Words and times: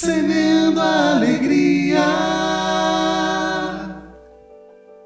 semeando 0.00 0.80
a 0.80 1.16
alegria. 1.16 2.06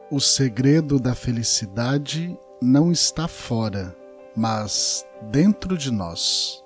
O 0.09 0.21
segredo 0.21 1.01
da 1.01 1.17
felicidade 1.17 2.39
não 2.63 2.93
está 2.93 3.27
fora, 3.27 3.93
mas 4.37 5.05
dentro 5.33 5.77
de 5.77 5.91
nós. 5.91 6.63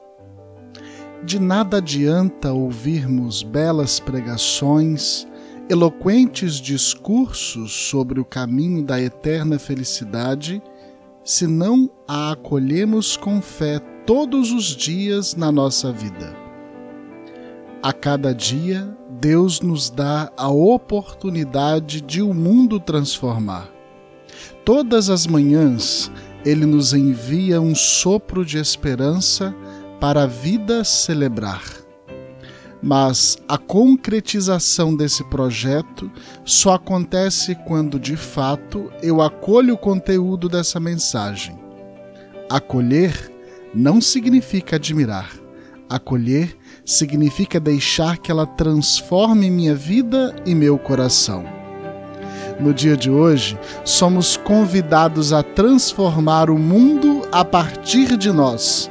De 1.25 1.41
nada 1.41 1.79
adianta 1.79 2.53
ouvirmos 2.53 3.43
belas 3.43 3.99
pregações, 3.99 5.27
eloquentes 5.71 6.57
discursos 6.57 7.73
sobre 7.73 8.21
o 8.21 8.27
caminho 8.27 8.85
da 8.85 9.01
eterna 9.01 9.59
felicidade, 9.59 10.63
se 11.25 11.47
não 11.47 11.91
a 12.07 12.33
acolhemos 12.33 13.17
com 13.17 13.41
fé 13.41 13.79
todos 14.05 14.53
os 14.53 14.77
dias 14.77 15.35
na 15.35 15.51
nossa 15.51 15.91
vida. 15.91 16.48
A 17.81 17.93
cada 17.93 18.35
dia, 18.35 18.93
Deus 19.21 19.61
nos 19.61 19.89
dá 19.89 20.33
a 20.37 20.49
oportunidade 20.49 22.01
de 22.01 22.21
o 22.21 22.35
mundo 22.35 22.81
transformar. 22.81 23.71
Todas 24.65 25.09
as 25.09 25.29
manhãs, 25.29 26.11
Ele 26.45 26.67
nos 26.67 26.93
envia 26.93 27.61
um 27.61 27.77
sopro 27.77 28.45
de 28.45 28.59
esperança 28.59 29.55
para 30.01 30.25
a 30.25 30.27
vida 30.27 30.83
celebrar. 30.83 31.63
Mas 32.83 33.39
a 33.49 33.57
concretização 33.57 34.97
desse 34.97 35.23
projeto 35.31 36.11
só 36.45 36.75
acontece 36.75 37.55
quando, 37.65 37.99
de 37.99 38.17
fato, 38.17 38.91
eu 39.01 39.23
acolho 39.23 39.75
o 39.75 39.79
conteúdo 39.79 40.49
dessa 40.49 40.81
mensagem. 40.81 41.57
Acolher 42.51 43.33
não 43.73 44.01
significa 44.01 44.77
admirar. 44.77 45.31
Acolher 45.89 46.57
significa 46.85 47.59
deixar 47.59 48.19
que 48.19 48.31
ela 48.31 48.47
transforme 48.47 49.51
minha 49.51 49.75
vida 49.75 50.35
e 50.45 50.55
meu 50.55 50.79
coração. 50.79 51.45
No 52.61 52.75
dia 52.75 52.97
de 52.97 53.11
hoje, 53.11 53.59
somos 53.85 54.37
convidados 54.37 55.33
a 55.33 55.43
transformar 55.43 56.51
o 56.51 56.59
mundo 56.59 57.23
a 57.31 57.45
partir 57.45 58.17
de 58.17 58.33
nós. 58.33 58.91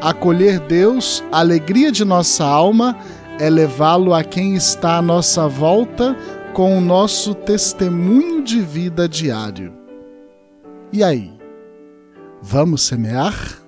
Acolher 0.00 0.60
Deus, 0.60 1.24
a 1.32 1.40
alegria 1.40 1.90
de 1.90 2.04
nossa 2.04 2.44
alma, 2.44 2.96
é 3.40 3.48
levá-lo 3.48 4.14
a 4.14 4.22
quem 4.22 4.54
está 4.54 4.98
à 4.98 5.02
nossa 5.02 5.48
volta 5.48 6.16
com 6.52 6.76
o 6.76 6.80
nosso 6.80 7.34
testemunho 7.34 8.42
de 8.42 8.60
vida 8.60 9.08
diário. 9.08 9.72
E 10.92 11.02
aí? 11.02 11.32
Vamos 12.40 12.82
semear? 12.82 13.65